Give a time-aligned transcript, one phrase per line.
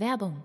[0.00, 0.42] Werbung.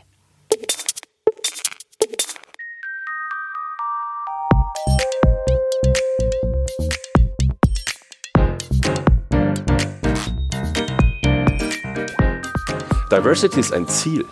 [13.10, 14.26] Diversity ist ein Ziel.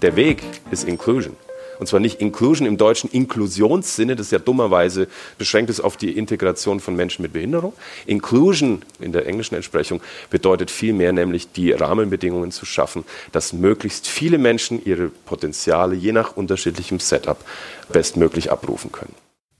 [0.00, 1.34] Der Weg ist Inclusion.
[1.80, 6.78] Und zwar nicht Inclusion im deutschen Inklusionssinne, das ja dummerweise beschränkt ist auf die Integration
[6.78, 7.72] von Menschen mit Behinderung.
[8.06, 14.38] Inclusion in der englischen Entsprechung bedeutet vielmehr nämlich die Rahmenbedingungen zu schaffen, dass möglichst viele
[14.38, 17.44] Menschen ihre Potenziale je nach unterschiedlichem Setup
[17.92, 19.14] bestmöglich abrufen können.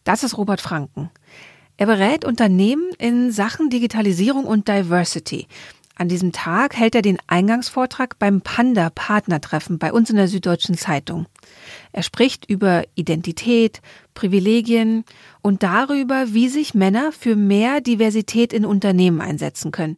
[0.05, 1.10] Das ist Robert Franken.
[1.78, 5.48] Er berät Unternehmen in Sachen Digitalisierung und Diversity.
[5.98, 11.25] An diesem Tag hält er den Eingangsvortrag beim Panda-Partnertreffen bei uns in der Süddeutschen Zeitung.
[11.92, 13.80] Er spricht über Identität,
[14.12, 15.05] Privilegien
[15.41, 19.97] und darüber, wie sich Männer für mehr Diversität in Unternehmen einsetzen können.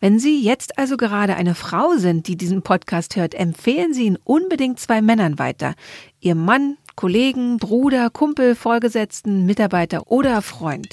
[0.00, 4.18] Wenn Sie jetzt also gerade eine Frau sind, die diesen Podcast hört, empfehlen Sie ihn
[4.24, 5.74] unbedingt zwei Männern weiter.
[6.20, 10.88] Ihr Mann, Kollegen, Bruder, Kumpel, Vorgesetzten, Mitarbeiter oder Freund.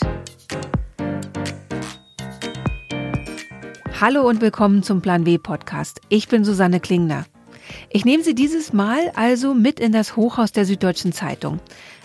[4.01, 6.01] Hallo und willkommen zum Plan W Podcast.
[6.09, 7.25] Ich bin Susanne Klingner.
[7.89, 11.61] Ich nehme Sie dieses Mal also mit in das Hochhaus der Süddeutschen Zeitung.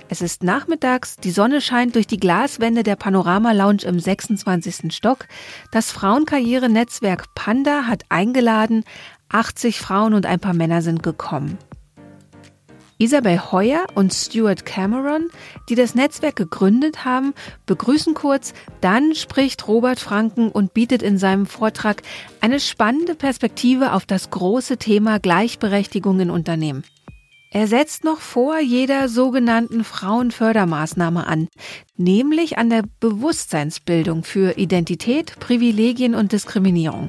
[0.08, 4.94] Es ist nachmittags, die Sonne scheint durch die Glaswände der Panorama Lounge im 26.
[4.94, 5.26] Stock.
[5.72, 8.84] Das Frauenkarrierenetzwerk Panda hat eingeladen,
[9.28, 11.58] 80 Frauen und ein paar Männer sind gekommen.
[13.00, 15.30] Isabel Heuer und Stuart Cameron,
[15.70, 17.32] die das Netzwerk gegründet haben,
[17.64, 22.02] begrüßen kurz, dann spricht Robert Franken und bietet in seinem Vortrag
[22.42, 26.84] eine spannende Perspektive auf das große Thema Gleichberechtigung in Unternehmen.
[27.52, 31.48] Er setzt noch vor jeder sogenannten Frauenfördermaßnahme an,
[31.96, 37.08] nämlich an der Bewusstseinsbildung für Identität, Privilegien und Diskriminierung.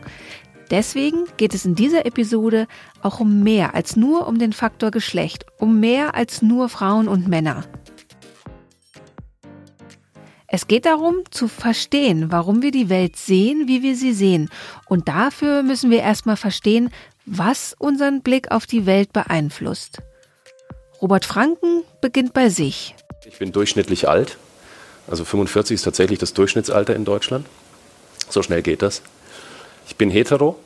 [0.72, 2.66] Deswegen geht es in dieser Episode
[3.02, 7.28] auch um mehr als nur um den Faktor Geschlecht, um mehr als nur Frauen und
[7.28, 7.66] Männer.
[10.48, 14.50] Es geht darum, zu verstehen, warum wir die Welt sehen, wie wir sie sehen.
[14.88, 16.90] Und dafür müssen wir erstmal verstehen,
[17.26, 20.02] was unseren Blick auf die Welt beeinflusst.
[21.02, 22.96] Robert Franken beginnt bei sich.
[23.26, 24.38] Ich bin durchschnittlich alt.
[25.08, 27.46] Also 45 ist tatsächlich das Durchschnittsalter in Deutschland.
[28.30, 29.02] So schnell geht das.
[29.92, 30.58] Ich bin hetero.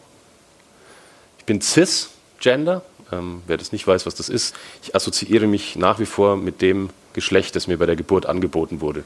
[1.40, 2.84] Ich bin cisgender.
[3.12, 6.62] Ähm, wer das nicht weiß, was das ist, ich assoziiere mich nach wie vor mit
[6.62, 9.04] dem Geschlecht, das mir bei der Geburt angeboten wurde.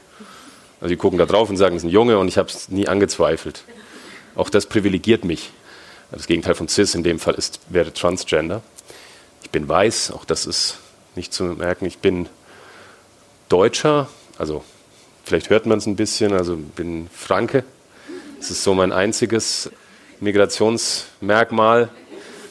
[0.78, 2.68] Also die gucken da drauf und sagen, es ist ein Junge und ich habe es
[2.68, 3.64] nie angezweifelt.
[4.36, 5.52] Auch das privilegiert mich.
[6.10, 8.60] Das Gegenteil von cis in dem Fall ist, wäre transgender.
[9.42, 10.76] Ich bin weiß, auch das ist
[11.16, 11.86] nicht zu merken.
[11.86, 12.28] Ich bin
[13.48, 14.64] Deutscher, also
[15.24, 17.64] vielleicht hört man es ein bisschen, also bin Franke.
[18.38, 19.70] Das ist so mein einziges
[20.20, 21.88] Migrationsmerkmal.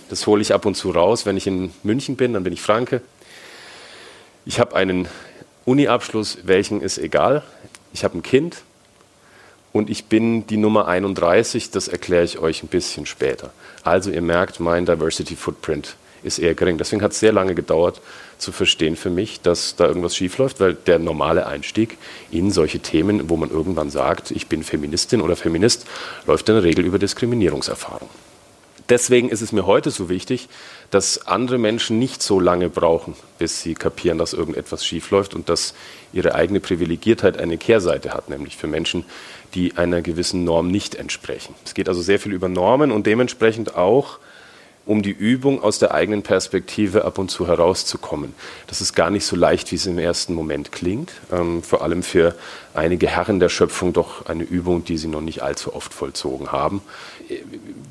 [0.10, 1.26] Das hole ich ab und zu raus.
[1.26, 3.02] Wenn ich in München bin, dann bin ich Franke.
[4.46, 5.08] Ich habe einen
[5.66, 7.44] Uni-Abschluss, welchen ist egal.
[7.94, 8.64] Ich habe ein Kind
[9.72, 11.70] und ich bin die Nummer 31.
[11.70, 13.52] Das erkläre ich euch ein bisschen später.
[13.84, 16.78] Also ihr merkt, mein Diversity Footprint ist eher gering.
[16.78, 18.02] Deswegen hat es sehr lange gedauert
[18.40, 21.98] zu verstehen für mich, dass da irgendwas schiefläuft, weil der normale Einstieg
[22.32, 25.86] in solche Themen, wo man irgendwann sagt, ich bin Feministin oder Feminist,
[26.26, 28.10] läuft in der Regel über Diskriminierungserfahrung.
[28.90, 30.50] Deswegen ist es mir heute so wichtig,
[30.90, 35.76] dass andere Menschen nicht so lange brauchen, bis sie kapieren, dass irgendetwas schiefläuft und dass
[36.12, 39.06] ihre eigene Privilegiertheit eine Kehrseite hat, nämlich für Menschen,
[39.54, 41.54] die einer gewissen Norm nicht entsprechen.
[41.66, 44.18] Es geht also sehr viel über Normen und dementsprechend auch
[44.90, 48.34] um die Übung aus der eigenen Perspektive ab und zu herauszukommen.
[48.66, 51.12] Das ist gar nicht so leicht, wie es im ersten Moment klingt.
[51.32, 52.34] Ähm, vor allem für
[52.74, 56.82] einige Herren der Schöpfung doch eine Übung, die sie noch nicht allzu oft vollzogen haben.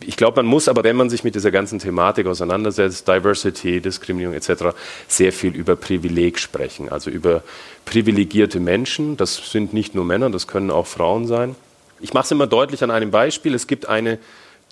[0.04, 4.34] Ich glaube, man muss aber, wenn man sich mit dieser ganzen Thematik auseinandersetzt, Diversity, Diskriminierung
[4.34, 7.44] etc., sehr viel über Privileg sprechen, also über
[7.84, 9.16] privilegierte Menschen.
[9.16, 11.54] Das sind nicht nur Männer, das können auch Frauen sein.
[12.00, 13.54] Ich mache es immer deutlich an einem Beispiel.
[13.54, 14.18] Es gibt eine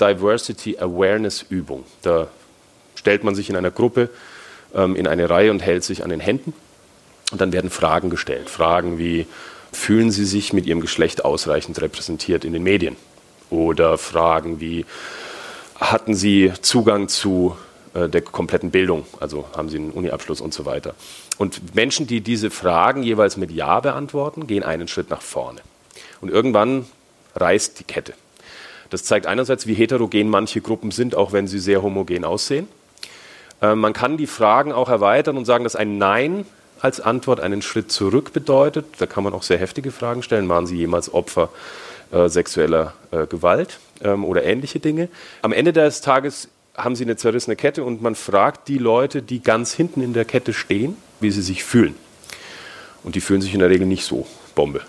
[0.00, 1.84] Diversity Awareness Übung.
[2.02, 2.28] Da
[2.94, 4.10] stellt man sich in einer Gruppe
[4.74, 6.52] ähm, in eine Reihe und hält sich an den Händen.
[7.32, 8.48] Und dann werden Fragen gestellt.
[8.48, 9.26] Fragen wie,
[9.72, 12.96] fühlen Sie sich mit Ihrem Geschlecht ausreichend repräsentiert in den Medien?
[13.50, 14.86] Oder Fragen wie,
[15.76, 17.56] hatten Sie Zugang zu
[17.96, 20.94] äh, der kompletten Bildung, also haben sie einen Uniabschluss und so weiter.
[21.38, 25.60] Und Menschen, die diese Fragen jeweils mit Ja beantworten, gehen einen Schritt nach vorne.
[26.20, 26.86] Und irgendwann
[27.34, 28.14] reißt die Kette.
[28.90, 32.68] Das zeigt einerseits, wie heterogen manche Gruppen sind, auch wenn sie sehr homogen aussehen.
[33.62, 36.46] Äh, man kann die Fragen auch erweitern und sagen, dass ein Nein
[36.80, 38.86] als Antwort einen Schritt zurück bedeutet.
[38.98, 40.48] Da kann man auch sehr heftige Fragen stellen.
[40.48, 41.48] Waren Sie jemals Opfer
[42.12, 45.08] äh, sexueller äh, Gewalt ähm, oder ähnliche Dinge?
[45.42, 49.40] Am Ende des Tages haben Sie eine zerrissene Kette und man fragt die Leute, die
[49.42, 51.94] ganz hinten in der Kette stehen, wie sie sich fühlen.
[53.02, 54.80] Und die fühlen sich in der Regel nicht so Bombe,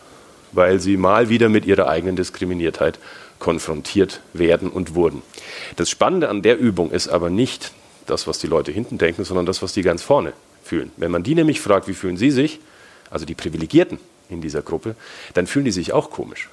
[0.51, 2.99] weil sie mal wieder mit ihrer eigenen Diskriminiertheit
[3.39, 5.21] konfrontiert werden und wurden.
[5.75, 7.71] Das Spannende an der Übung ist aber nicht
[8.05, 10.91] das, was die Leute hinten denken, sondern das, was die ganz vorne fühlen.
[10.97, 12.59] Wenn man die nämlich fragt, wie fühlen sie sich,
[13.09, 13.99] also die Privilegierten
[14.29, 14.95] in dieser Gruppe,
[15.33, 16.49] dann fühlen die sich auch komisch.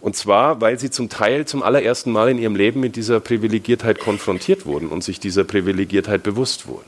[0.00, 3.98] Und zwar, weil sie zum Teil zum allerersten Mal in ihrem Leben mit dieser Privilegiertheit
[3.98, 6.84] konfrontiert wurden und sich dieser Privilegiertheit bewusst wurden.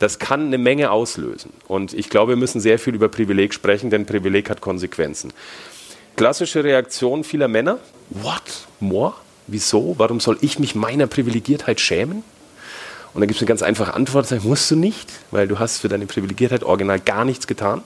[0.00, 1.52] Das kann eine Menge auslösen.
[1.68, 5.32] Und ich glaube, wir müssen sehr viel über Privileg sprechen, denn Privileg hat Konsequenzen.
[6.16, 7.78] Klassische Reaktion vieler Männer:
[8.10, 8.42] What?
[8.80, 9.14] More?
[9.46, 9.94] Wieso?
[9.98, 12.24] Warum soll ich mich meiner Privilegiertheit schämen?
[13.12, 15.78] Und dann gibt es eine ganz einfache Antwort, das musst du nicht, weil du hast
[15.78, 17.82] für deine Privilegiertheit original gar nichts getan.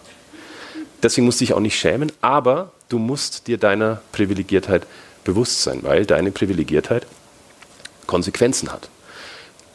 [1.03, 4.87] Deswegen musst du dich auch nicht schämen, aber du musst dir deiner Privilegiertheit
[5.25, 7.06] bewusst sein, weil deine Privilegiertheit
[8.06, 8.88] Konsequenzen hat.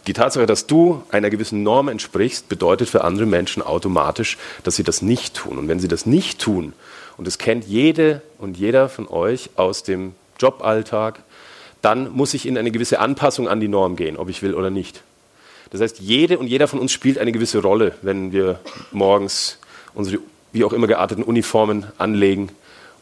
[0.07, 4.83] Die Tatsache, dass du einer gewissen Norm entsprichst, bedeutet für andere Menschen automatisch, dass sie
[4.83, 5.57] das nicht tun.
[5.57, 6.73] Und wenn sie das nicht tun,
[7.15, 10.13] und das kennt jede und jeder von euch aus dem
[10.43, 11.23] Joballtag,
[11.81, 14.69] dann muss ich in eine gewisse Anpassung an die Norm gehen, ob ich will oder
[14.69, 15.03] nicht.
[15.71, 18.59] Das heißt, jede und jeder von uns spielt eine gewisse Rolle, wenn wir
[18.91, 19.57] morgens
[19.95, 20.19] unsere
[20.51, 22.49] wie auch immer gearteten Uniformen anlegen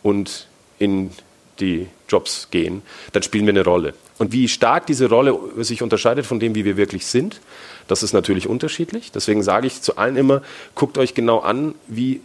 [0.03, 0.47] und
[0.79, 1.11] in
[1.59, 3.93] die Jobs gehen, dann spielen wir eine Rolle.
[4.17, 7.41] Und wie stark diese Rolle sich unterscheidet von dem, wie wir wirklich sind,
[7.87, 9.11] das ist natürlich unterschiedlich.
[9.11, 10.41] Deswegen sage ich zu allen immer,
[10.75, 12.21] guckt euch genau an, wie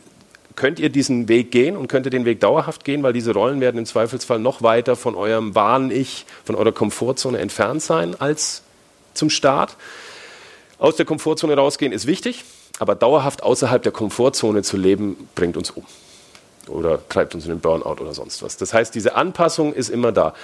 [0.56, 3.60] könnt ihr diesen Weg gehen und könnt ihr den Weg dauerhaft gehen, weil diese Rollen
[3.60, 8.62] werden im Zweifelsfall noch weiter von eurem wahren Ich, von eurer Komfortzone entfernt sein als
[9.14, 9.76] zum Start.
[10.78, 12.44] Aus der Komfortzone rausgehen ist wichtig,
[12.78, 15.84] aber dauerhaft außerhalb der Komfortzone zu leben, bringt uns um
[16.68, 18.56] oder treibt uns in den Burnout oder sonst was.
[18.56, 20.34] Das heißt, diese Anpassung ist immer da.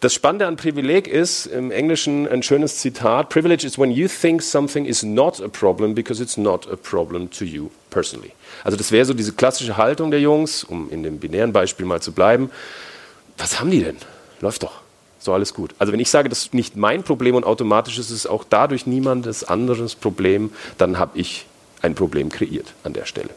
[0.00, 4.42] Das Spannende an Privileg ist im Englischen ein schönes Zitat: Privilege is when you think
[4.42, 8.32] something is not a problem because it's not a problem to you personally.
[8.62, 12.02] Also das wäre so diese klassische Haltung der Jungs, um in dem binären Beispiel mal
[12.02, 12.50] zu bleiben.
[13.38, 13.96] Was haben die denn?
[14.40, 14.80] Läuft doch
[15.18, 15.74] so alles gut.
[15.78, 18.86] Also wenn ich sage, das ist nicht mein Problem und automatisch ist es auch dadurch
[18.86, 21.46] niemandes anderes Problem, dann habe ich
[21.82, 23.30] ein Problem kreiert an der Stelle.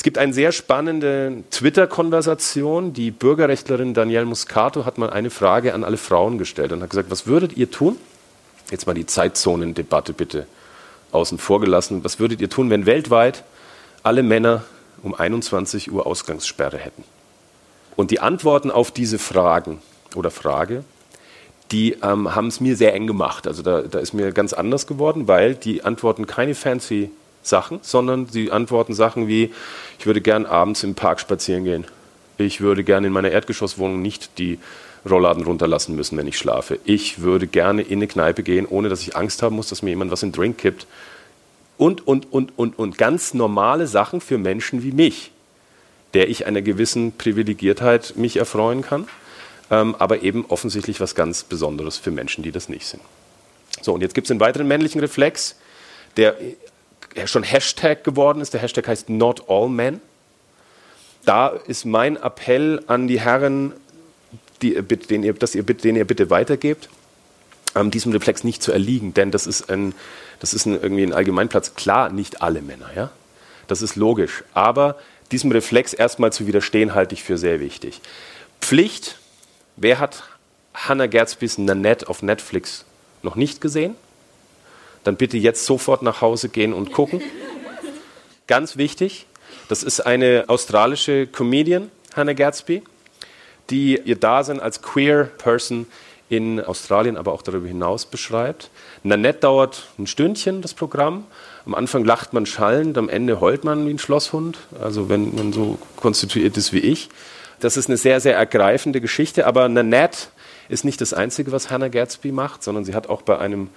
[0.00, 2.94] Es gibt eine sehr spannende Twitter-Konversation.
[2.94, 7.10] Die Bürgerrechtlerin Danielle Muscato hat mal eine Frage an alle Frauen gestellt und hat gesagt,
[7.10, 7.98] was würdet ihr tun?
[8.70, 10.46] Jetzt mal die Zeitzonendebatte bitte
[11.12, 12.02] außen vor gelassen.
[12.02, 13.44] Was würdet ihr tun, wenn weltweit
[14.02, 14.64] alle Männer
[15.02, 17.04] um 21 Uhr Ausgangssperre hätten?
[17.94, 19.82] Und die Antworten auf diese Fragen
[20.14, 20.82] oder Frage,
[21.72, 23.46] die ähm, haben es mir sehr eng gemacht.
[23.46, 27.10] Also da, da ist mir ganz anders geworden, weil die antworten keine fancy
[27.42, 29.52] Sachen, sondern sie antworten Sachen wie,
[30.00, 31.86] ich würde gern abends im Park spazieren gehen.
[32.38, 34.58] Ich würde gerne in meiner Erdgeschosswohnung nicht die
[35.08, 36.80] Rollladen runterlassen müssen, wenn ich schlafe.
[36.84, 39.90] Ich würde gerne in eine Kneipe gehen, ohne dass ich Angst haben muss, dass mir
[39.90, 40.86] jemand was in den Drink kippt.
[41.78, 45.30] Und, und, und, und, und ganz normale Sachen für Menschen wie mich,
[46.14, 49.06] der ich einer gewissen Privilegiertheit mich erfreuen kann
[49.70, 53.02] ähm, aber eben offensichtlich was ganz Besonderes für Menschen, die das nicht sind.
[53.80, 55.56] So, und jetzt gibt es einen weiteren männlichen Reflex,
[56.16, 56.36] der
[57.26, 58.54] schon Hashtag geworden ist.
[58.54, 60.00] Der Hashtag heißt Not All Men.
[61.24, 63.72] Da ist mein Appell an die Herren,
[64.62, 66.88] die, den, ihr, dass ihr, den ihr bitte weitergebt,
[67.74, 69.94] ähm, diesem Reflex nicht zu erliegen, denn das ist, ein,
[70.38, 71.74] das ist ein, irgendwie ein Allgemeinplatz.
[71.74, 73.10] Klar, nicht alle Männer, ja,
[73.66, 74.96] das ist logisch, aber
[75.30, 78.00] diesem Reflex erstmal zu widerstehen, halte ich für sehr wichtig.
[78.60, 79.20] Pflicht
[79.82, 80.24] Wer hat
[80.74, 82.84] Hannah Gadsby's Nanette auf Netflix
[83.22, 83.94] noch nicht gesehen?
[85.04, 87.22] Dann bitte jetzt sofort nach Hause gehen und gucken.
[88.46, 89.26] Ganz wichtig,
[89.68, 92.82] das ist eine australische Comedian, Hannah Gadsby,
[93.70, 95.86] die ihr Dasein als queer Person
[96.28, 98.70] in Australien, aber auch darüber hinaus beschreibt.
[99.02, 101.24] Nanette dauert ein Stündchen, das Programm.
[101.66, 105.52] Am Anfang lacht man schallend, am Ende heult man wie ein Schlosshund, also wenn man
[105.52, 107.08] so konstituiert ist wie ich.
[107.58, 110.28] Das ist eine sehr, sehr ergreifende Geschichte, aber Nanette
[110.68, 113.68] ist nicht das Einzige, was Hannah Gadsby macht, sondern sie hat auch bei einem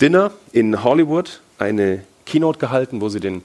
[0.00, 3.42] Dinner in Hollywood eine Keynote gehalten, wo sie den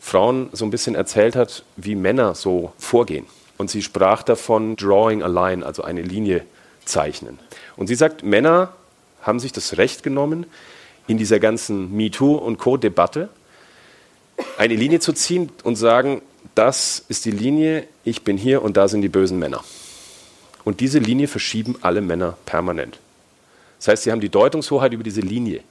[0.00, 3.26] Frauen so ein bisschen erzählt hat, wie Männer so vorgehen.
[3.58, 6.44] Und sie sprach davon Drawing a Line, also eine Linie
[6.84, 7.38] zeichnen.
[7.76, 8.72] Und sie sagt, Männer
[9.22, 10.46] haben sich das Recht genommen,
[11.06, 13.28] in dieser ganzen MeToo und Co-Debatte,
[14.56, 16.22] eine Linie zu ziehen und sagen,
[16.54, 19.64] das ist die Linie, ich bin hier und da sind die bösen Männer.
[20.64, 22.98] Und diese Linie verschieben alle Männer permanent.
[23.78, 25.62] Das heißt, sie haben die Deutungshoheit über diese Linie.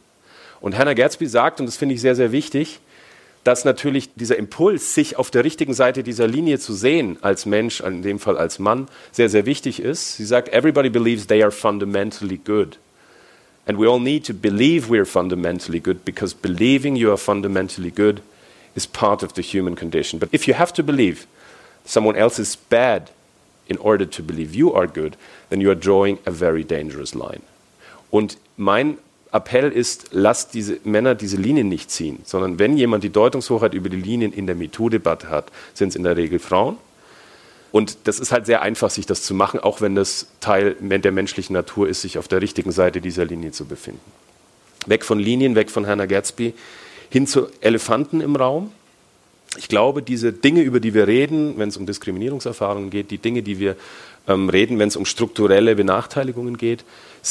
[0.60, 2.80] Und Hannah Gatsby sagt, und das finde ich sehr, sehr wichtig,
[3.44, 7.80] dass natürlich dieser Impuls, sich auf der richtigen Seite dieser Linie zu sehen, als Mensch,
[7.80, 10.18] in dem Fall als Mann, sehr, sehr wichtig ist.
[10.18, 12.78] Sie sagt, everybody believes they are fundamentally good.
[13.66, 17.92] And we all need to believe we are fundamentally good because believing you are fundamentally
[17.92, 18.22] good
[18.76, 20.20] is part of the human condition.
[20.20, 21.26] But if you have to believe
[21.86, 23.12] someone else is bad
[23.68, 25.16] in order to believe you are good,
[25.50, 27.42] then you are drawing a very dangerous line.
[28.10, 28.98] Und mein
[29.38, 33.90] Appell ist, lasst diese Männer diese Linien nicht ziehen, sondern wenn jemand die Deutungshoheit über
[33.90, 36.78] die Linien in der MeToo-Debatte hat, sind es in der Regel Frauen.
[37.72, 41.12] Und das ist halt sehr einfach, sich das zu machen, auch wenn das Teil der
[41.12, 44.00] menschlichen Natur ist, sich auf der richtigen Seite dieser Linie zu befinden.
[44.86, 46.54] Weg von Linien, weg von Hannah Gatsby,
[47.10, 48.72] hin zu Elefanten im Raum.
[49.58, 53.44] Ich glaube, diese Dinge, über die wir reden, wenn es um Diskriminierungserfahrungen geht, die Dinge,
[53.44, 53.76] die wir
[54.28, 56.84] ähm, reden, wenn es um strukturelle Benachteiligungen geht,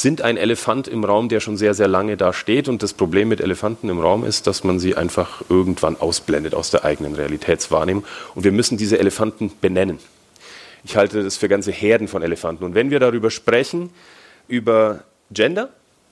[0.02, 2.68] sind ein Elefant im Raum, der schon sehr, sehr lange da steht.
[2.68, 6.70] Und das Problem mit Elefanten im Raum ist, dass man sie einfach irgendwann ausblendet aus
[6.70, 8.04] der eigenen Realitätswahrnehmung.
[8.34, 9.98] Und wir müssen diese Elefanten benennen.
[10.84, 12.64] Ich halte das für ganze Herden von Elefanten.
[12.64, 13.90] Und wenn wir darüber sprechen,
[14.48, 15.70] über Gender,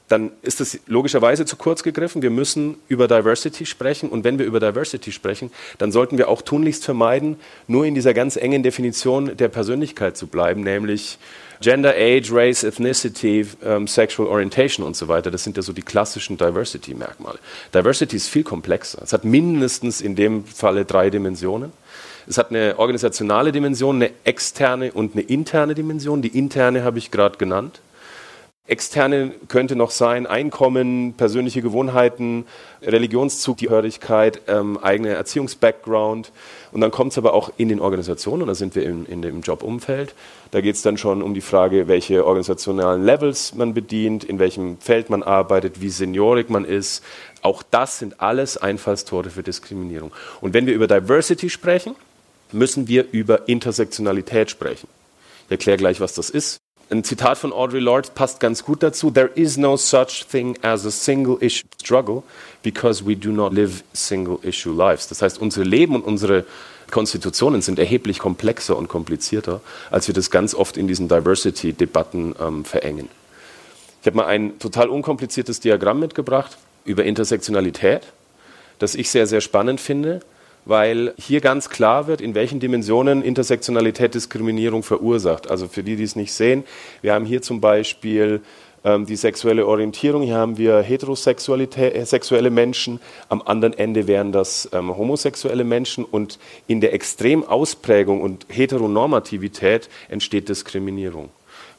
[0.08, 2.20] dann ist das logischerweise zu kurz gegriffen.
[2.20, 4.10] Wir müssen über Diversity sprechen.
[4.10, 7.36] Und wenn wir über Diversity sprechen, dann sollten wir auch tunlichst vermeiden,
[7.68, 11.18] nur in dieser ganz engen Definition der Persönlichkeit zu bleiben, nämlich
[11.60, 15.30] Gender, Age, Race, Ethnicity, um, Sexual Orientation und so weiter.
[15.30, 17.38] Das sind ja so die klassischen Diversity-Merkmale.
[17.72, 19.00] Diversity ist viel komplexer.
[19.02, 21.72] Es hat mindestens in dem Falle drei Dimensionen.
[22.26, 26.20] Es hat eine organisationale Dimension, eine externe und eine interne Dimension.
[26.20, 27.80] Die interne habe ich gerade genannt.
[28.66, 32.46] Externe könnte noch sein Einkommen, persönliche Gewohnheiten,
[32.80, 36.32] Religionszugehörigkeit, ähm, eigener Erziehungsbackground.
[36.72, 39.20] Und dann kommt es aber auch in den Organisationen, und da sind wir in, in
[39.20, 40.14] dem Jobumfeld.
[40.50, 44.78] Da geht es dann schon um die Frage, welche organisationalen Levels man bedient, in welchem
[44.78, 47.04] Feld man arbeitet, wie seniorig man ist.
[47.42, 50.10] Auch das sind alles Einfallstore für Diskriminierung.
[50.40, 51.96] Und wenn wir über Diversity sprechen,
[52.50, 54.88] müssen wir über Intersektionalität sprechen.
[55.48, 56.63] Ich erkläre gleich, was das ist.
[56.90, 59.10] Ein Zitat von Audre Lorde passt ganz gut dazu.
[59.10, 62.22] There is no such thing as a single issue struggle
[62.62, 65.08] because we do not live single issue lives.
[65.08, 66.44] Das heißt, unsere Leben und unsere
[66.90, 69.60] Konstitutionen sind erheblich komplexer und komplizierter,
[69.90, 73.08] als wir das ganz oft in diesen Diversity-Debatten ähm, verengen.
[74.02, 78.02] Ich habe mal ein total unkompliziertes Diagramm mitgebracht über Intersektionalität,
[78.78, 80.20] das ich sehr, sehr spannend finde
[80.64, 85.50] weil hier ganz klar wird, in welchen Dimensionen Intersektionalität Diskriminierung verursacht.
[85.50, 86.64] Also für die, die es nicht sehen,
[87.02, 88.40] wir haben hier zum Beispiel
[88.84, 94.96] ähm, die sexuelle Orientierung, hier haben wir heterosexuelle Menschen, am anderen Ende wären das ähm,
[94.96, 101.30] homosexuelle Menschen und in der Extremausprägung und Heteronormativität entsteht Diskriminierung.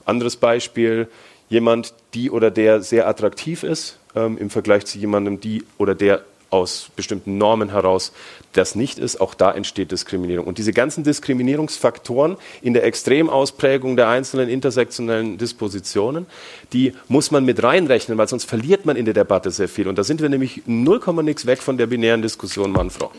[0.05, 1.07] Anderes Beispiel,
[1.49, 6.23] jemand, die oder der sehr attraktiv ist ähm, im Vergleich zu jemandem, die oder der
[6.55, 8.11] aus bestimmten Normen heraus
[8.53, 10.47] das nicht ist, auch da entsteht Diskriminierung.
[10.47, 16.25] Und diese ganzen Diskriminierungsfaktoren in der Extremausprägung der einzelnen intersektionellen Dispositionen,
[16.73, 19.87] die muss man mit reinrechnen, weil sonst verliert man in der Debatte sehr viel.
[19.87, 23.11] Und da sind wir nämlich 0, nix weg von der binären Diskussion Mann-Frau.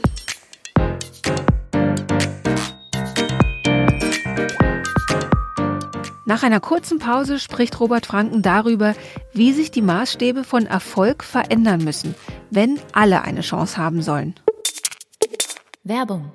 [6.28, 8.97] Nach einer kurzen Pause spricht Robert Franken darüber,
[9.33, 12.16] wie sich die Maßstäbe von Erfolg verändern müssen,
[12.50, 14.35] wenn alle eine Chance haben sollen.
[15.85, 16.33] Werbung.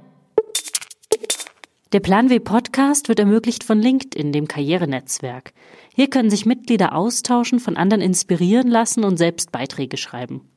[1.91, 5.51] Der Plan W Podcast wird ermöglicht von LinkedIn, dem Karrierenetzwerk.
[5.93, 10.49] Hier können sich Mitglieder austauschen, von anderen inspirieren lassen und selbst Beiträge schreiben.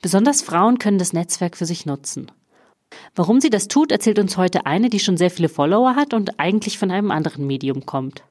[0.00, 2.30] Besonders Frauen können das Netzwerk für sich nutzen.
[3.16, 6.38] Warum sie das tut, erzählt uns heute eine, die schon sehr viele Follower hat und
[6.38, 8.22] eigentlich von einem anderen Medium kommt.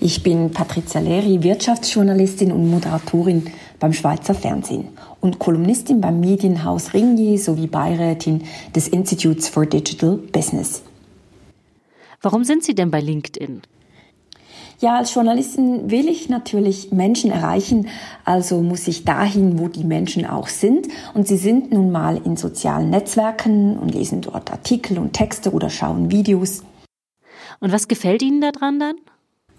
[0.00, 3.50] Ich bin Patricia Leri, Wirtschaftsjournalistin und Moderatorin
[3.80, 4.88] beim Schweizer Fernsehen
[5.20, 8.44] und Kolumnistin beim Medienhaus Ringier sowie Beirätin
[8.76, 10.82] des Institutes for Digital Business.
[12.22, 13.62] Warum sind Sie denn bei LinkedIn?
[14.78, 17.88] Ja, als Journalistin will ich natürlich Menschen erreichen,
[18.24, 20.86] also muss ich dahin, wo die Menschen auch sind.
[21.14, 25.68] Und sie sind nun mal in sozialen Netzwerken und lesen dort Artikel und Texte oder
[25.68, 26.62] schauen Videos.
[27.58, 28.94] Und was gefällt Ihnen daran dann?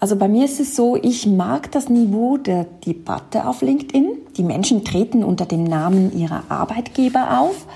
[0.00, 4.16] Also bei mir ist es so, ich mag das Niveau der Debatte auf LinkedIn.
[4.38, 7.66] Die Menschen treten unter dem Namen ihrer Arbeitgeber auf.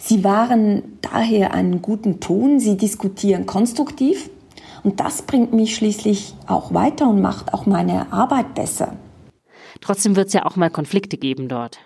[0.00, 4.30] Sie wahren daher einen guten Ton, sie diskutieren konstruktiv
[4.84, 8.92] und das bringt mich schließlich auch weiter und macht auch meine Arbeit besser.
[9.80, 11.78] Trotzdem wird es ja auch mal Konflikte geben dort.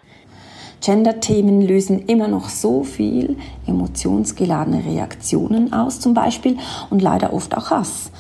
[0.83, 6.59] Gender-Themen lösen immer noch so viel emotionsgeladene Reaktionen aus zum Beispiel
[6.91, 8.11] und leider oft auch Hass.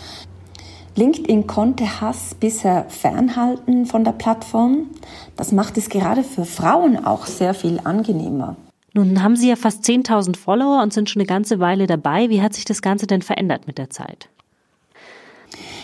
[1.01, 4.91] LinkedIn konnte Hass bisher fernhalten von der Plattform.
[5.35, 8.57] Das macht es gerade für Frauen auch sehr viel angenehmer.
[8.93, 12.29] Nun haben Sie ja fast 10.000 Follower und sind schon eine ganze Weile dabei.
[12.29, 14.29] Wie hat sich das Ganze denn verändert mit der Zeit?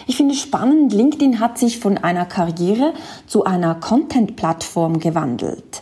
[0.07, 2.93] Ich finde es spannend, LinkedIn hat sich von einer Karriere
[3.27, 5.81] zu einer Content-Plattform gewandelt.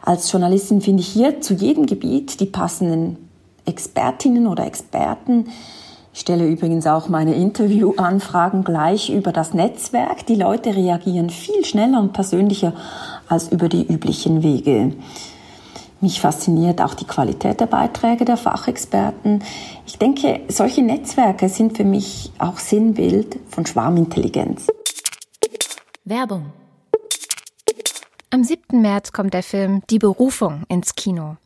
[0.00, 3.16] Als Journalistin finde ich hier zu jedem Gebiet die passenden
[3.64, 5.46] Expertinnen oder Experten.
[6.12, 10.26] Ich stelle übrigens auch meine Interviewanfragen gleich über das Netzwerk.
[10.26, 12.72] Die Leute reagieren viel schneller und persönlicher
[13.28, 14.92] als über die üblichen Wege.
[16.00, 19.44] Mich fasziniert auch die Qualität der Beiträge der Fachexperten.
[19.86, 24.66] Ich denke, solche Netzwerke sind für mich auch Sinnbild von Schwarmintelligenz.
[26.04, 26.46] Werbung.
[28.30, 28.80] Am 7.
[28.80, 31.36] März kommt der Film Die Berufung ins Kino.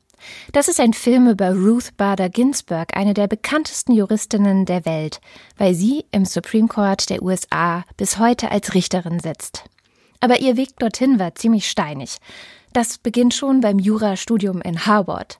[0.52, 5.20] Das ist ein Film über Ruth Bader Ginsburg, eine der bekanntesten Juristinnen der Welt,
[5.56, 9.64] weil sie im Supreme Court der USA bis heute als Richterin sitzt.
[10.20, 12.16] Aber ihr Weg dorthin war ziemlich steinig.
[12.72, 15.38] Das beginnt schon beim Jurastudium in Harvard.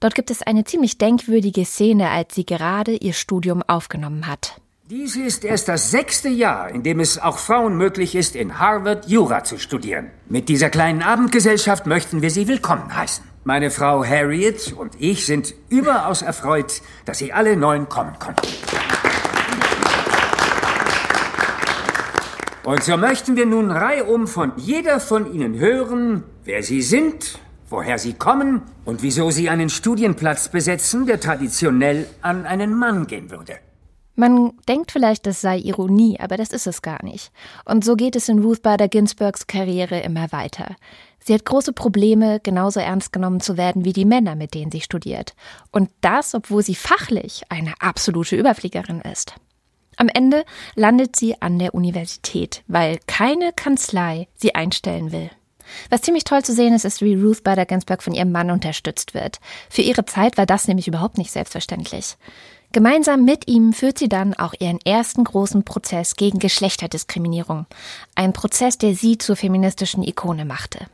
[0.00, 4.60] Dort gibt es eine ziemlich denkwürdige Szene, als sie gerade ihr Studium aufgenommen hat.
[4.90, 9.08] Dies ist erst das sechste Jahr, in dem es auch Frauen möglich ist, in Harvard
[9.08, 10.10] Jura zu studieren.
[10.28, 13.24] Mit dieser kleinen Abendgesellschaft möchten wir Sie willkommen heißen.
[13.46, 18.48] Meine Frau Harriet und ich sind überaus erfreut, dass Sie alle neun kommen konnten.
[22.64, 27.98] Und so möchten wir nun reihum von jeder von Ihnen hören, wer Sie sind, woher
[27.98, 33.58] Sie kommen und wieso Sie einen Studienplatz besetzen, der traditionell an einen Mann gehen würde.
[34.16, 37.32] Man denkt vielleicht, das sei Ironie, aber das ist es gar nicht.
[37.64, 40.76] Und so geht es in Ruth Bader Ginsburgs Karriere immer weiter.
[41.26, 44.82] Sie hat große Probleme, genauso ernst genommen zu werden wie die Männer, mit denen sie
[44.82, 45.34] studiert.
[45.70, 49.34] Und das, obwohl sie fachlich eine absolute Überfliegerin ist.
[49.96, 55.30] Am Ende landet sie an der Universität, weil keine Kanzlei sie einstellen will.
[55.88, 59.14] Was ziemlich toll zu sehen ist, ist, wie Ruth Bader Ginsburg von ihrem Mann unterstützt
[59.14, 59.40] wird.
[59.70, 62.18] Für ihre Zeit war das nämlich überhaupt nicht selbstverständlich.
[62.72, 67.64] Gemeinsam mit ihm führt sie dann auch ihren ersten großen Prozess gegen Geschlechterdiskriminierung.
[68.14, 70.86] Ein Prozess, der sie zur feministischen Ikone machte.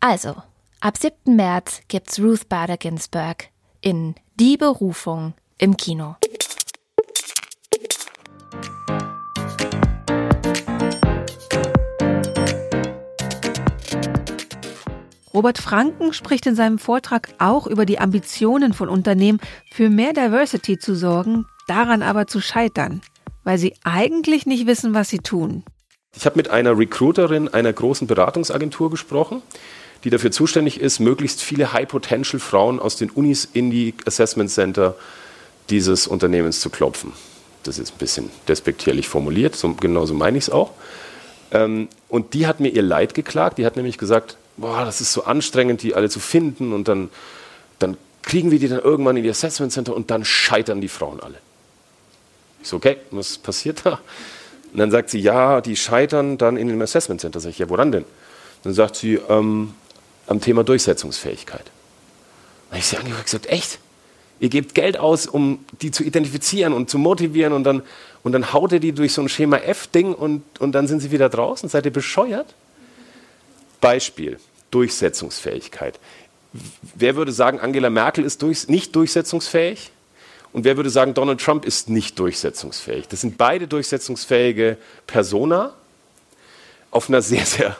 [0.00, 0.36] Also,
[0.80, 1.36] ab 7.
[1.36, 3.48] März gibt's Ruth Bader Ginsburg
[3.80, 6.16] in Die Berufung im Kino.
[15.34, 19.40] Robert Franken spricht in seinem Vortrag auch über die Ambitionen von Unternehmen,
[19.72, 23.00] für mehr Diversity zu sorgen, daran aber zu scheitern,
[23.42, 25.64] weil sie eigentlich nicht wissen, was sie tun.
[26.16, 29.42] Ich habe mit einer Recruiterin einer großen Beratungsagentur gesprochen,
[30.04, 34.94] die dafür zuständig ist, möglichst viele High-Potential-Frauen aus den Unis in die Assessment Center
[35.70, 37.12] dieses Unternehmens zu klopfen.
[37.62, 40.72] Das ist ein bisschen despektierlich formuliert, so, genauso meine ich es auch.
[41.50, 43.58] Ähm, und die hat mir ihr Leid geklagt.
[43.58, 47.08] Die hat nämlich gesagt, boah, das ist so anstrengend, die alle zu finden und dann,
[47.78, 51.20] dann kriegen wir die dann irgendwann in die Assessment Center und dann scheitern die Frauen
[51.20, 51.38] alle.
[52.62, 54.00] Ich so, okay, was passiert da?
[54.74, 57.38] Und dann sagt sie, ja, die scheitern dann in dem Assessment Center.
[57.38, 58.04] Sag ich, ja, woran denn?
[58.64, 59.72] Dann sagt sie, ähm,
[60.26, 61.70] am Thema Durchsetzungsfähigkeit.
[62.70, 63.78] Habe ich sie und gesagt, echt?
[64.40, 67.82] Ihr gebt Geld aus, um die zu identifizieren und zu motivieren und dann,
[68.24, 71.12] und dann haut ihr die durch so ein Schema F-Ding und, und dann sind sie
[71.12, 71.68] wieder draußen.
[71.68, 72.52] Seid ihr bescheuert?
[73.80, 74.40] Beispiel,
[74.72, 76.00] Durchsetzungsfähigkeit.
[76.96, 79.92] Wer würde sagen, Angela Merkel ist durch, nicht durchsetzungsfähig?
[80.54, 83.08] Und wer würde sagen, Donald Trump ist nicht durchsetzungsfähig?
[83.08, 85.74] Das sind beide durchsetzungsfähige Persona
[86.92, 87.76] auf einer sehr, sehr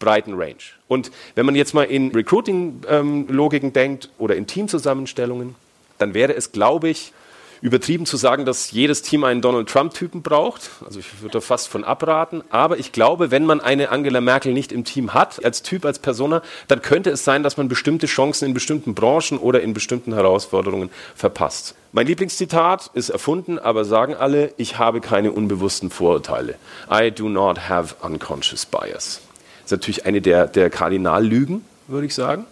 [0.00, 0.56] breiten Range.
[0.88, 5.54] Und wenn man jetzt mal in Recruiting-Logiken denkt oder in Teamzusammenstellungen,
[5.98, 7.12] dann wäre es, glaube ich,
[7.62, 10.70] übertrieben zu sagen, dass jedes Team einen Donald Trump-Typen braucht.
[10.84, 12.42] Also ich würde fast von abraten.
[12.50, 15.98] Aber ich glaube, wenn man eine Angela Merkel nicht im Team hat, als Typ, als
[15.98, 20.14] Persona, dann könnte es sein, dass man bestimmte Chancen in bestimmten Branchen oder in bestimmten
[20.14, 21.74] Herausforderungen verpasst.
[21.92, 26.54] Mein Lieblingszitat ist erfunden, aber sagen alle, ich habe keine unbewussten Vorurteile.
[26.90, 29.20] I do not have unconscious bias.
[29.62, 32.46] Das ist natürlich eine der, der Kardinallügen, würde ich sagen.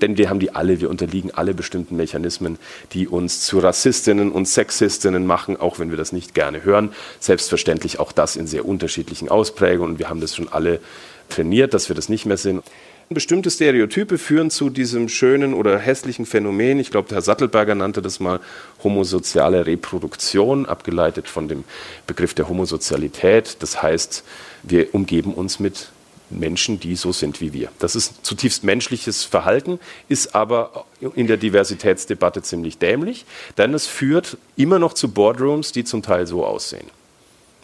[0.00, 2.58] Denn wir haben die alle, wir unterliegen alle bestimmten Mechanismen,
[2.92, 6.92] die uns zu Rassistinnen und Sexistinnen machen, auch wenn wir das nicht gerne hören.
[7.20, 9.92] Selbstverständlich auch das in sehr unterschiedlichen Ausprägungen.
[9.92, 10.80] Und wir haben das schon alle
[11.28, 12.62] trainiert, dass wir das nicht mehr sind.
[13.10, 16.80] Bestimmte Stereotype führen zu diesem schönen oder hässlichen Phänomen.
[16.80, 18.40] Ich glaube, Herr Sattelberger nannte das mal
[18.82, 21.64] homosoziale Reproduktion, abgeleitet von dem
[22.06, 23.58] Begriff der Homosozialität.
[23.60, 24.24] Das heißt,
[24.62, 25.90] wir umgeben uns mit
[26.30, 27.70] Menschen, die so sind wie wir.
[27.78, 33.24] Das ist zutiefst menschliches Verhalten, ist aber in der Diversitätsdebatte ziemlich dämlich,
[33.58, 36.88] denn es führt immer noch zu Boardrooms, die zum Teil so aussehen.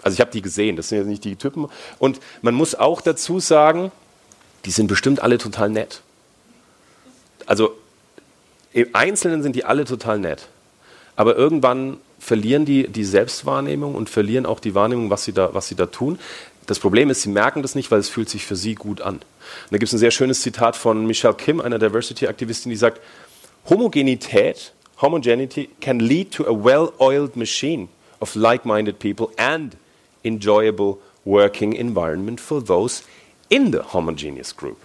[0.03, 1.69] Also ich habe die gesehen, das sind ja nicht die Typen.
[1.99, 3.93] Und man muss auch dazu sagen,
[4.65, 6.03] die sind bestimmt alle total nett.
[7.47, 7.75] Also
[8.73, 10.49] im Einzelnen sind die alle total nett.
[11.17, 15.69] Aber irgendwann verlieren die die Selbstwahrnehmung und verlieren auch die Wahrnehmung, was sie da, was
[15.69, 16.19] sie da tun.
[16.67, 19.17] Das Problem ist, sie merken das nicht, weil es fühlt sich für sie gut an.
[19.17, 19.23] Und
[19.71, 23.01] da gibt es ein sehr schönes Zitat von Michelle Kim, einer Diversity-Aktivistin, die sagt,
[23.69, 27.89] Homogenität, Homogeneity can lead to a well-oiled machine
[28.21, 29.77] of like-minded people and
[30.23, 33.03] enjoyable working environment for those
[33.49, 34.79] in the homogeneous group.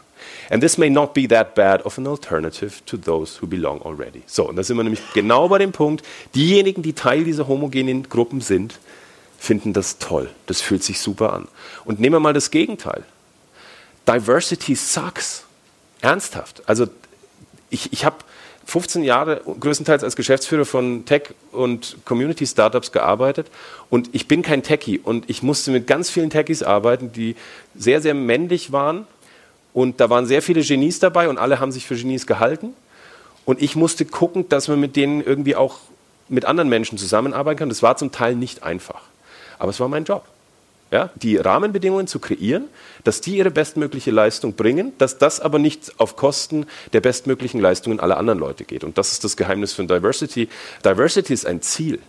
[0.49, 4.23] And this may not be that bad of an alternative to those who belong already.
[4.25, 8.07] So, und da sind wir nämlich genau bei dem Punkt, diejenigen, die Teil dieser homogenen
[8.09, 8.79] Gruppen sind,
[9.45, 10.29] finden das toll.
[10.47, 11.47] Das fühlt sich super an.
[11.85, 13.03] Und nehmen wir mal das Gegenteil.
[14.07, 15.43] Diversity sucks.
[16.01, 16.63] Ernsthaft.
[16.65, 16.87] Also
[17.69, 18.17] ich, ich habe
[18.65, 23.47] 15 Jahre größtenteils als Geschäftsführer von Tech- und Community-Startups gearbeitet
[23.89, 27.35] und ich bin kein Techie und ich musste mit ganz vielen Techies arbeiten, die
[27.75, 29.05] sehr, sehr männlich waren
[29.73, 32.73] und da waren sehr viele Genies dabei und alle haben sich für Genies gehalten
[33.45, 35.77] und ich musste gucken, dass man mit denen irgendwie auch
[36.27, 37.69] mit anderen Menschen zusammenarbeiten kann.
[37.69, 39.03] Das war zum Teil nicht einfach.
[39.59, 40.25] Aber es war mein Job.
[40.91, 42.65] Ja, die Rahmenbedingungen zu kreieren,
[43.03, 47.99] dass die ihre bestmögliche Leistung bringen, dass das aber nicht auf Kosten der bestmöglichen Leistungen
[47.99, 48.83] aller anderen Leute geht.
[48.83, 50.47] Und das ist das Geheimnis von Diversity.
[50.85, 51.99] Diversity ist ein Ziel.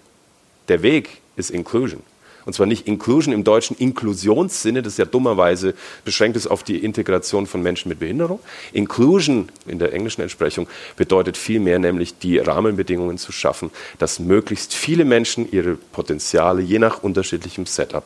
[0.68, 2.02] Der Weg ist Inclusion.
[2.46, 7.46] Und zwar nicht Inclusion im deutschen Inklusionssinne, das ja dummerweise beschränkt ist auf die Integration
[7.46, 8.38] von Menschen mit Behinderung.
[8.72, 15.04] Inclusion in der englischen Entsprechung bedeutet vielmehr nämlich die Rahmenbedingungen zu schaffen, dass möglichst viele
[15.04, 18.04] Menschen ihre Potenziale je nach unterschiedlichem Setup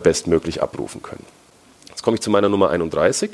[0.00, 1.24] bestmöglich abrufen können.
[1.88, 3.32] Jetzt komme ich zu meiner Nummer 31.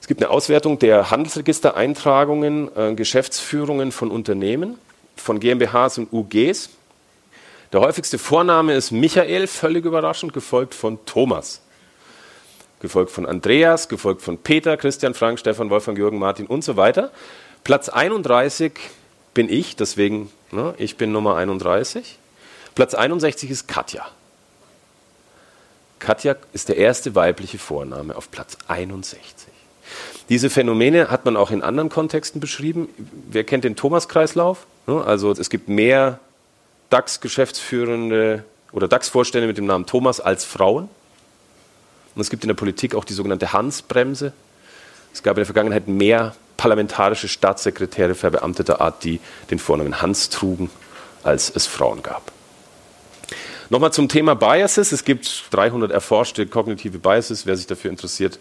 [0.00, 4.78] Es gibt eine Auswertung der Handelsregistereintragungen, äh, Geschäftsführungen von Unternehmen,
[5.16, 6.70] von GmbHs und UGs
[7.72, 11.62] der häufigste Vorname ist Michael, völlig überraschend, gefolgt von Thomas.
[12.80, 17.10] Gefolgt von Andreas, gefolgt von Peter, Christian, Frank, Stefan, Wolfgang, Jürgen, Martin und so weiter.
[17.64, 18.72] Platz 31
[19.34, 22.18] bin ich, deswegen, ne, ich bin Nummer 31.
[22.74, 24.06] Platz 61 ist Katja.
[25.98, 29.20] Katja ist der erste weibliche Vorname auf Platz 61.
[30.28, 32.88] Diese Phänomene hat man auch in anderen Kontexten beschrieben.
[33.30, 34.66] Wer kennt den Thomas-Kreislauf?
[34.86, 36.18] Ne, also es gibt mehr
[36.92, 40.88] DAX-Geschäftsführende oder DAX-Vorstände mit dem Namen Thomas als Frauen.
[42.14, 44.32] Und es gibt in der Politik auch die sogenannte Hans-Bremse.
[45.12, 50.70] Es gab in der Vergangenheit mehr parlamentarische Staatssekretäre verbeamteter Art, die den Vornamen Hans trugen,
[51.22, 52.30] als es Frauen gab.
[53.70, 54.92] Nochmal zum Thema Biases.
[54.92, 57.46] Es gibt 300 erforschte kognitive Biases.
[57.46, 58.38] Wer sich dafür interessiert,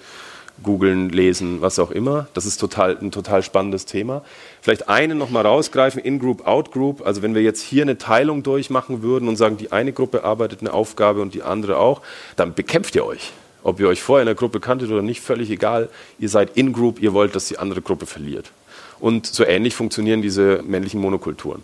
[0.64, 2.28] googeln, lesen, was auch immer.
[2.34, 4.24] Das ist total, ein total spannendes Thema.
[4.62, 7.06] Vielleicht eine nochmal rausgreifen, In-Group, Out-Group.
[7.06, 10.62] Also wenn wir jetzt hier eine Teilung durchmachen würden und sagen, die eine Gruppe arbeitet
[10.62, 12.02] eine Aufgabe und die andere auch,
[12.36, 13.32] dann bekämpft ihr euch.
[13.64, 15.90] Ob ihr euch vorher in der Gruppe kanntet oder nicht, völlig egal.
[16.20, 18.52] Ihr seid In-Group, ihr wollt, dass die andere Gruppe verliert.
[19.00, 21.64] Und so ähnlich funktionieren diese männlichen Monokulturen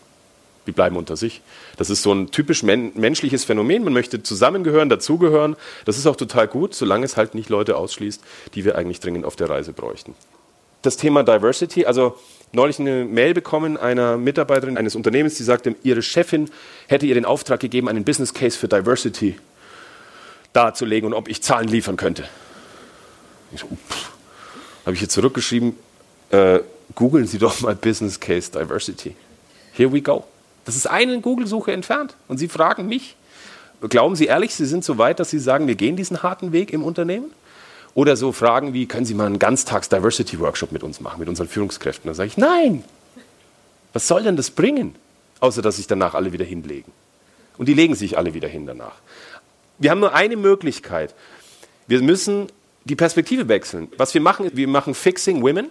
[0.67, 1.41] die bleiben unter sich.
[1.77, 3.83] Das ist so ein typisch men menschliches Phänomen.
[3.83, 5.55] Man möchte zusammengehören, dazugehören.
[5.85, 8.21] Das ist auch total gut, solange es halt nicht Leute ausschließt,
[8.53, 10.13] die wir eigentlich dringend auf der Reise bräuchten.
[10.83, 12.17] Das Thema Diversity, also
[12.51, 16.49] neulich eine Mail bekommen einer Mitarbeiterin eines Unternehmens, die sagte, ihre Chefin
[16.87, 19.35] hätte ihr den Auftrag gegeben, einen Business Case für Diversity
[20.53, 22.25] darzulegen und ob ich Zahlen liefern könnte.
[23.51, 23.67] Ich so,
[24.85, 25.75] habe ich hier zurückgeschrieben,
[26.29, 26.59] äh,
[26.95, 29.15] googeln Sie doch mal Business Case Diversity.
[29.73, 30.25] Here we go.
[30.67, 32.17] Das ist eine Google-Suche entfernt.
[32.27, 33.15] Und Sie fragen mich,
[33.89, 36.73] glauben Sie ehrlich, Sie sind so weit, dass Sie sagen, wir gehen diesen harten Weg
[36.73, 37.31] im Unternehmen?
[37.93, 42.09] Oder so Fragen wie, können Sie mal einen Ganztags-Diversity-Workshop mit uns machen, mit unseren Führungskräften?
[42.09, 42.83] Da sage ich, nein.
[43.93, 44.93] Was soll denn das bringen?
[45.39, 46.91] Außer, dass sich danach alle wieder hinlegen.
[47.57, 48.95] Und die legen sich alle wieder hin danach.
[49.79, 51.15] Wir haben nur eine Möglichkeit.
[51.87, 52.47] Wir müssen
[52.83, 53.87] die Perspektive wechseln.
[53.95, 55.69] Was wir machen, wir machen Fixing Women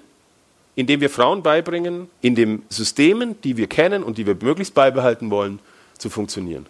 [0.77, 5.31] indem wir Frauen beibringen, in den Systemen, die wir kennen und die wir möglichst beibehalten
[5.31, 5.59] wollen,
[5.99, 6.67] zu funktionieren.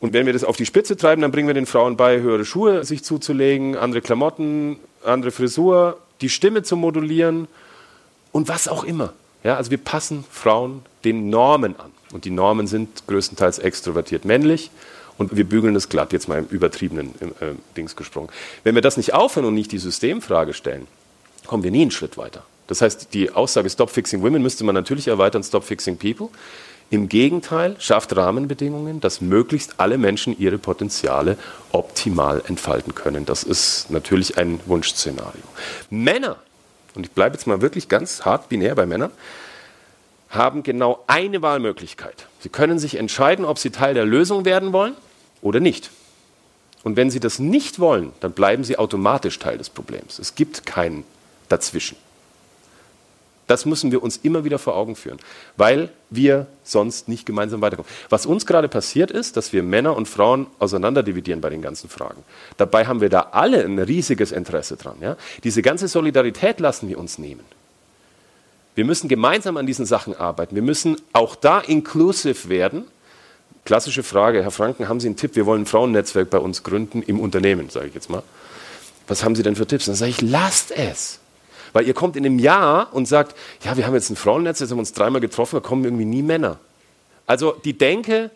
[0.00, 2.44] Und wenn wir das auf die Spitze treiben, dann bringen wir den Frauen bei, höhere
[2.44, 7.48] Schuhe sich zuzulegen, andere Klamotten, andere Frisur, die Stimme zu modulieren
[8.30, 9.12] und was auch immer.
[9.42, 11.90] Ja, also wir passen Frauen den Normen an.
[12.12, 14.70] Und die Normen sind größtenteils extrovertiert männlich
[15.18, 18.30] und wir bügeln das glatt, jetzt mal im übertriebenen äh, Dings gesprungen.
[18.64, 20.86] Wenn wir das nicht aufhören und nicht die Systemfrage stellen,
[21.46, 22.44] kommen wir nie einen Schritt weiter.
[22.66, 26.28] Das heißt, die Aussage Stop Fixing Women müsste man natürlich erweitern, Stop Fixing People.
[26.88, 31.36] Im Gegenteil, schafft Rahmenbedingungen, dass möglichst alle Menschen ihre Potenziale
[31.72, 33.24] optimal entfalten können.
[33.24, 35.42] Das ist natürlich ein Wunschszenario.
[35.90, 36.36] Männer,
[36.94, 39.10] und ich bleibe jetzt mal wirklich ganz hart binär bei Männern,
[40.28, 42.26] haben genau eine Wahlmöglichkeit.
[42.40, 44.94] Sie können sich entscheiden, ob sie Teil der Lösung werden wollen
[45.42, 45.90] oder nicht.
[46.84, 50.20] Und wenn sie das nicht wollen, dann bleiben sie automatisch Teil des Problems.
[50.20, 51.02] Es gibt keinen
[51.48, 51.96] dazwischen.
[53.46, 55.18] Das müssen wir uns immer wieder vor Augen führen,
[55.56, 57.90] weil wir sonst nicht gemeinsam weiterkommen.
[58.08, 62.24] Was uns gerade passiert ist, dass wir Männer und Frauen auseinanderdividieren bei den ganzen Fragen.
[62.56, 64.96] Dabei haben wir da alle ein riesiges Interesse dran.
[65.00, 65.16] Ja?
[65.44, 67.44] Diese ganze Solidarität lassen wir uns nehmen.
[68.74, 70.54] Wir müssen gemeinsam an diesen Sachen arbeiten.
[70.54, 72.84] Wir müssen auch da inclusive werden.
[73.64, 75.34] Klassische Frage, Herr Franken, haben Sie einen Tipp?
[75.34, 78.22] Wir wollen ein Frauennetzwerk bei uns gründen im Unternehmen, sage ich jetzt mal.
[79.08, 79.86] Was haben Sie denn für Tipps?
[79.86, 81.20] Dann sage ich, lasst es.
[81.72, 84.70] Weil ihr kommt in einem Jahr und sagt, ja, wir haben jetzt ein Frauennetz, jetzt
[84.70, 86.58] haben wir uns dreimal getroffen, da kommen irgendwie nie Männer.
[87.26, 88.30] Also die Denke,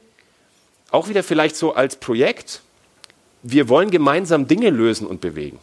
[0.91, 2.63] auch wieder vielleicht so als Projekt,
[3.43, 5.59] wir wollen gemeinsam Dinge lösen und bewegen.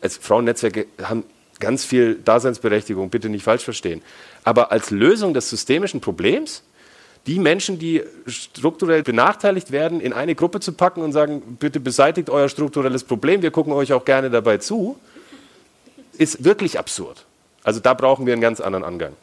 [0.00, 1.24] Also Frauennetzwerke haben
[1.60, 4.02] ganz viel Daseinsberechtigung, bitte nicht falsch verstehen.
[4.44, 6.62] Aber als Lösung des systemischen Problems,
[7.26, 12.28] die Menschen, die strukturell benachteiligt werden, in eine Gruppe zu packen und sagen, bitte beseitigt
[12.28, 14.98] euer strukturelles Problem, wir gucken euch auch gerne dabei zu,
[16.14, 17.24] ist wirklich absurd.
[17.62, 19.14] Also da brauchen wir einen ganz anderen Angang.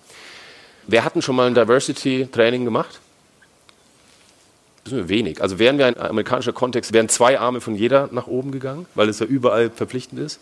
[0.87, 2.99] Wer hatten schon mal ein Diversity-Training gemacht?
[4.83, 5.41] Das ist wenig.
[5.41, 9.09] Also wären wir ein amerikanischer Kontext, wären zwei Arme von jeder nach oben gegangen, weil
[9.09, 10.39] es ja überall verpflichtend ist.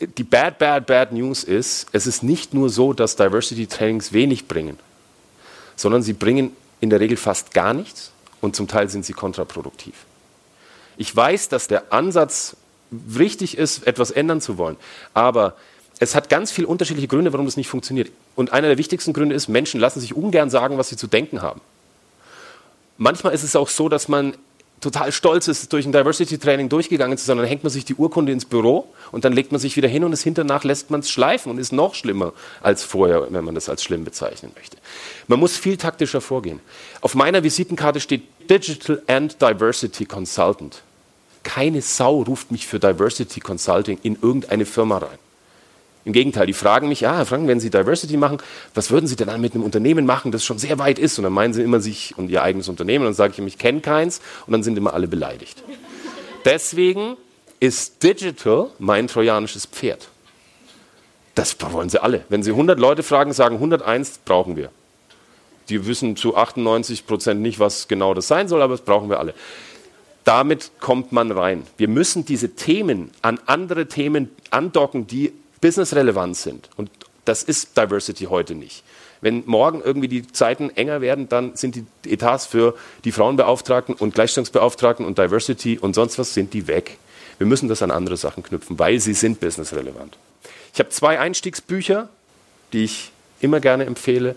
[0.00, 4.78] Die bad, bad, bad News ist, es ist nicht nur so, dass Diversity-Trainings wenig bringen,
[5.76, 9.94] sondern sie bringen in der Regel fast gar nichts und zum Teil sind sie kontraproduktiv.
[10.96, 12.56] Ich weiß, dass der Ansatz
[13.16, 14.76] richtig ist, etwas ändern zu wollen,
[15.12, 15.54] aber
[15.98, 18.10] es hat ganz viele unterschiedliche Gründe, warum das nicht funktioniert.
[18.34, 21.42] Und einer der wichtigsten Gründe ist, Menschen lassen sich ungern sagen, was sie zu denken
[21.42, 21.60] haben.
[22.98, 24.34] Manchmal ist es auch so, dass man
[24.82, 27.38] total stolz ist, durch ein Diversity-Training durchgegangen zu sein.
[27.38, 30.04] Dann hängt man sich die Urkunde ins Büro und dann legt man sich wieder hin
[30.04, 33.54] und es hinternach lässt man es schleifen und ist noch schlimmer als vorher, wenn man
[33.54, 34.76] das als schlimm bezeichnen möchte.
[35.28, 36.60] Man muss viel taktischer vorgehen.
[37.00, 40.82] Auf meiner Visitenkarte steht Digital and Diversity Consultant.
[41.44, 45.18] Keine Sau ruft mich für Diversity Consulting in irgendeine Firma rein.
[46.04, 48.38] Im Gegenteil, die fragen mich, ja, Herr Frank, wenn Sie Diversity machen,
[48.74, 51.18] was würden Sie denn dann mit einem Unternehmen machen, das schon sehr weit ist?
[51.18, 53.04] Und dann meinen sie immer sich und ihr eigenes Unternehmen.
[53.04, 54.20] Und dann sage ich, ich kenne keins.
[54.46, 55.62] Und dann sind immer alle beleidigt.
[56.44, 57.16] Deswegen
[57.60, 60.08] ist Digital mein trojanisches Pferd.
[61.36, 62.24] Das wollen sie alle.
[62.28, 64.70] Wenn Sie 100 Leute fragen, sagen 101 brauchen wir.
[65.68, 69.20] Die wissen zu 98 Prozent nicht, was genau das sein soll, aber das brauchen wir
[69.20, 69.34] alle.
[70.24, 71.64] Damit kommt man rein.
[71.76, 75.32] Wir müssen diese Themen an andere Themen andocken, die
[75.62, 76.68] businessrelevant sind.
[76.76, 76.90] Und
[77.24, 78.84] das ist Diversity heute nicht.
[79.22, 84.14] Wenn morgen irgendwie die Zeiten enger werden, dann sind die Etats für die Frauenbeauftragten und
[84.14, 86.98] Gleichstellungsbeauftragten und Diversity und sonst was sind die weg.
[87.38, 90.18] Wir müssen das an andere Sachen knüpfen, weil sie sind businessrelevant.
[90.74, 92.08] Ich habe zwei Einstiegsbücher,
[92.72, 94.36] die ich immer gerne empfehle,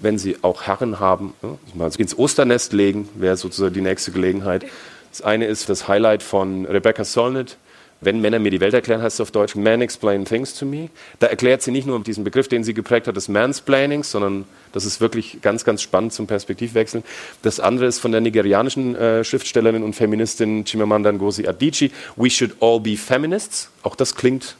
[0.00, 1.34] wenn Sie auch Herren haben,
[1.74, 4.64] mal ins Osternest legen, wäre sozusagen die nächste Gelegenheit.
[5.10, 7.58] Das eine ist das Highlight von Rebecca Solnit,
[8.00, 10.88] wenn Männer mir die Welt erklären, heißt es auf Deutsch Men explain things to me.
[11.18, 14.84] Da erklärt sie nicht nur diesen Begriff, den sie geprägt hat, des Mansplainings, sondern das
[14.84, 17.04] ist wirklich ganz, ganz spannend zum Perspektivwechseln.
[17.42, 22.56] Das andere ist von der nigerianischen äh, Schriftstellerin und Feministin Chimamanda Ngozi Adichie, We should
[22.60, 23.70] all be feminists.
[23.82, 24.56] Auch das klingt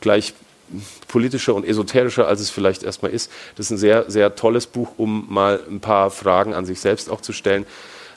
[0.00, 0.32] gleich
[1.08, 3.30] politischer und esoterischer, als es vielleicht erstmal ist.
[3.56, 7.10] Das ist ein sehr, sehr tolles Buch, um mal ein paar Fragen an sich selbst
[7.10, 7.66] auch zu stellen.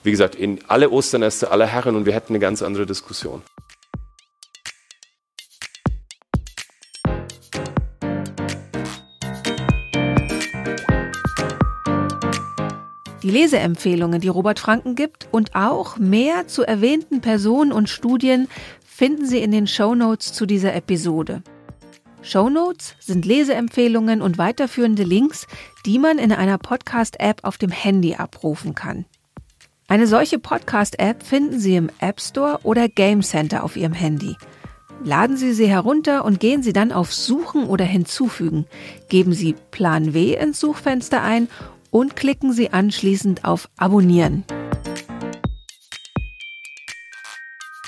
[0.03, 3.41] Wie gesagt, in alle Osterneste aller Herren und wir hätten eine ganz andere Diskussion.
[13.23, 18.47] Die Leseempfehlungen, die Robert Franken gibt und auch mehr zu erwähnten Personen und Studien
[18.84, 21.43] finden Sie in den Show Notes zu dieser Episode.
[22.23, 25.47] Show Notes sind Leseempfehlungen und weiterführende Links,
[25.86, 29.05] die man in einer Podcast-App auf dem Handy abrufen kann.
[29.88, 34.36] Eine solche Podcast-App finden Sie im App Store oder Game Center auf Ihrem Handy.
[35.03, 38.67] Laden Sie sie herunter und gehen Sie dann auf Suchen oder Hinzufügen.
[39.10, 41.49] Geben Sie Plan W ins Suchfenster ein
[41.91, 44.43] und klicken Sie anschließend auf Abonnieren.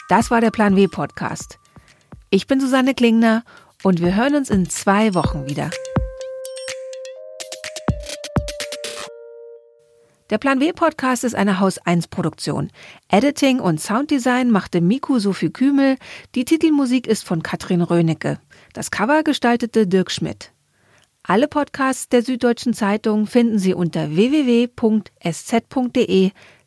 [0.10, 1.58] Das war der Plan W Podcast.
[2.30, 3.44] Ich bin Susanne Klingner
[3.82, 5.72] und wir hören uns in zwei Wochen wieder.
[10.30, 12.72] Der Plan W Podcast ist eine Haus 1 Produktion.
[13.10, 15.98] Editing und Sounddesign machte Miku Sophie Kümel.
[16.34, 18.39] Die Titelmusik ist von Katrin Rönecke.
[18.74, 20.53] Das Cover gestaltete Dirk Schmidt.
[21.26, 24.72] Alle Podcasts der Süddeutschen Zeitung finden Sie unter www.sz.de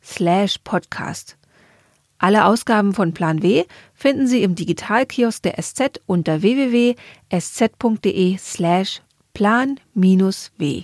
[0.03, 1.37] slash podcast.
[2.17, 6.97] Alle Ausgaben von Plan W finden Sie im Digitalkiosk der SZ unter www.sz.de
[8.39, 9.03] slash
[9.35, 10.83] plan-w.